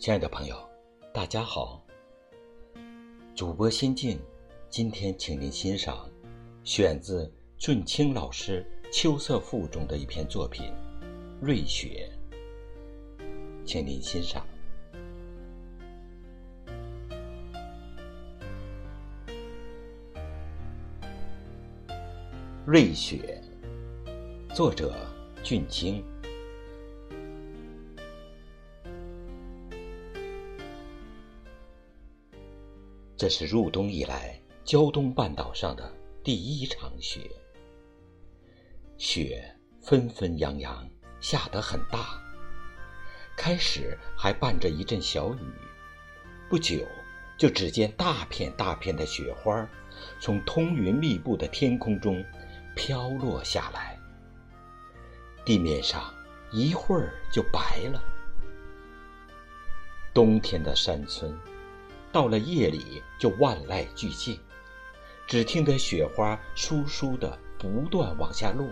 [0.00, 0.56] 亲爱的朋友，
[1.12, 1.84] 大家好。
[3.34, 4.18] 主播心静，
[4.70, 6.08] 今天请您欣赏
[6.64, 10.64] 选自俊清老师《秋色赋》中的一篇作品
[11.38, 12.10] 《瑞雪》，
[13.66, 14.42] 请您欣赏。
[22.64, 23.38] 《瑞雪》，
[24.54, 24.94] 作者
[25.44, 26.02] 俊清。
[33.20, 35.92] 这是入冬以来胶东半岛上的
[36.24, 37.30] 第一场雪，
[38.96, 40.88] 雪纷纷扬扬，
[41.20, 42.18] 下得很大。
[43.36, 45.52] 开始还伴着一阵小雨，
[46.48, 46.82] 不久
[47.36, 49.68] 就只见大片大片的雪花
[50.18, 52.24] 从通云密布的天空中
[52.74, 53.98] 飘落下来，
[55.44, 56.10] 地面上
[56.50, 58.02] 一会儿就白了。
[60.14, 61.38] 冬天的山村。
[62.12, 64.38] 到了夜里，就万籁俱静，
[65.26, 68.66] 只听得雪花簌簌的不断往下落，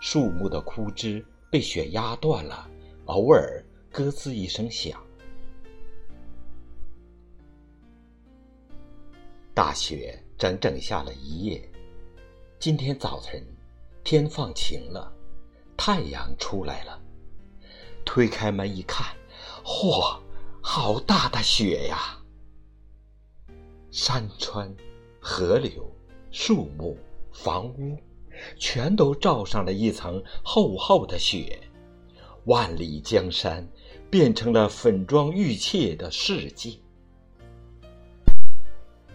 [0.00, 2.70] 树木的枯枝被雪压断了，
[3.06, 5.02] 偶尔咯吱一声响。
[9.52, 11.68] 大雪整整下了一夜，
[12.60, 13.44] 今天早晨
[14.04, 15.12] 天放晴了，
[15.76, 17.00] 太阳出来了。
[18.04, 19.16] 推开门一看，
[19.64, 20.20] 嚯，
[20.62, 22.17] 好大的雪呀！
[23.90, 24.74] 山川、
[25.18, 25.90] 河流、
[26.30, 26.96] 树木、
[27.32, 27.96] 房屋，
[28.58, 31.58] 全都罩上了一层厚厚的雪，
[32.44, 33.66] 万里江山
[34.10, 36.72] 变成了粉妆玉砌的世界。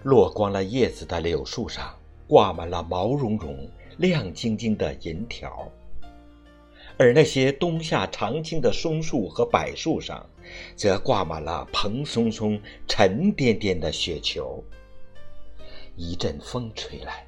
[0.01, 1.95] 落光了叶子的柳树上，
[2.27, 5.49] 挂满了毛茸茸、亮晶晶的银条；
[6.97, 10.29] 而那些冬夏常青的松树和柏树上，
[10.75, 14.63] 则挂满了蓬松松、沉甸甸的雪球。
[15.95, 17.25] 一阵风吹来，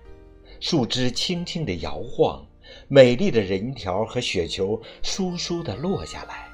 [0.59, 2.45] 树枝轻轻地摇晃，
[2.87, 6.47] 美丽的银条和雪球簌簌地落下来。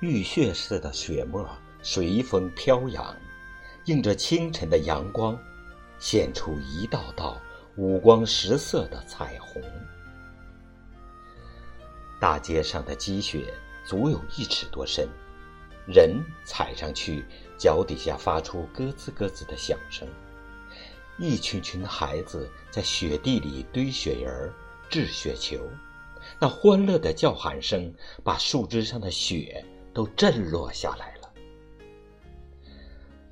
[0.00, 1.48] 玉血似的雪沫
[1.82, 3.16] 随风飘扬，
[3.86, 5.38] 映着清晨的阳光，
[5.98, 7.40] 现出一道道
[7.76, 9.62] 五光十色的彩虹。
[12.24, 13.52] 大街上的积雪
[13.84, 15.06] 足有一尺多深，
[15.86, 17.22] 人踩上去，
[17.58, 20.08] 脚底下发出咯吱咯吱的响声。
[21.18, 24.50] 一群群孩子在雪地里堆雪人、
[24.88, 25.68] 掷雪球，
[26.40, 27.92] 那欢乐的叫喊声
[28.22, 29.62] 把树枝上的雪
[29.92, 31.30] 都震落下来了。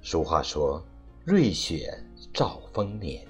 [0.02, 0.84] 俗话说
[1.24, 1.98] ：“瑞雪
[2.34, 3.26] 兆丰年。”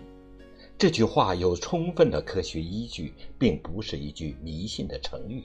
[0.83, 5.45] 这句话有充分的科学依据，并不是一句迷信的成语。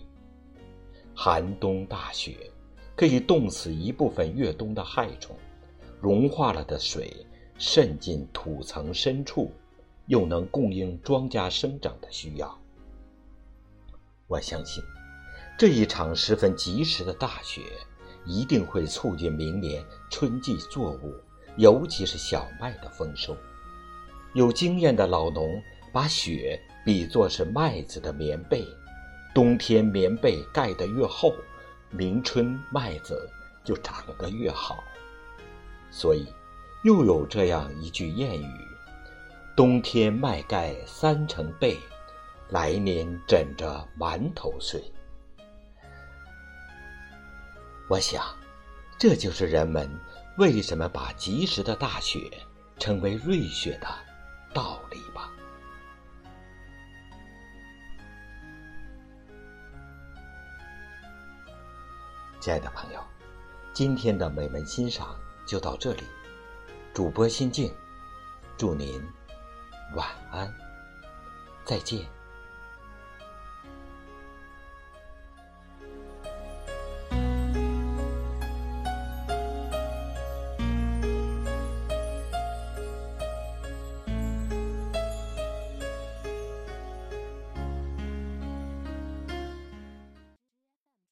[1.13, 2.49] 寒冬大雪
[2.95, 5.35] 可以冻死一部分越冬的害虫，
[6.01, 7.23] 融化了的水。
[7.59, 9.51] 渗进土层深处，
[10.07, 12.59] 又能供应庄稼生长的需要。
[14.25, 14.83] 我相信，
[15.55, 17.61] 这一场十分及时的大雪，
[18.25, 21.13] 一定会促进明年春季作物，
[21.57, 23.37] 尤其是小麦的丰收。
[24.37, 25.59] 有经验的老农
[25.91, 28.63] 把雪比作是麦子的棉被，
[29.33, 31.33] 冬天棉被盖得越厚，
[31.89, 33.27] 明春麦子
[33.63, 34.83] 就长得越好。
[35.91, 36.25] 所以。
[36.83, 38.67] 又有这样一句谚语
[39.57, 41.75] ：“冬天麦盖三层被，
[42.49, 44.81] 来年枕着馒头睡。”
[47.89, 48.23] 我想，
[48.97, 49.89] 这就是人们
[50.37, 52.29] 为什么把及时的大雪
[52.77, 53.87] 称为瑞雪的
[54.53, 55.31] 道理吧。
[62.39, 63.03] 亲爱的朋友，
[63.73, 66.03] 今天的美文欣赏就到这里。
[66.93, 67.71] 主播心静，
[68.57, 69.03] 祝您
[69.95, 70.51] 晚安，
[71.63, 72.16] 再见。